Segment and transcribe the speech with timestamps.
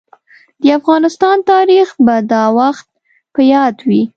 [0.61, 2.87] د افغانستان تاريخ به دا وخت
[3.33, 4.03] په ياد وي.